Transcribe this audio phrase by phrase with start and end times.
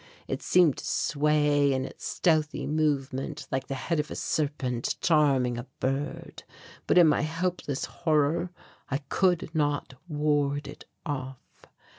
[0.27, 5.59] It seemed to sway in its stealthy movement like the head of a serpent charming
[5.59, 6.41] a bird,
[6.87, 8.49] but in my helpless horror
[8.89, 11.67] I could not ward it off.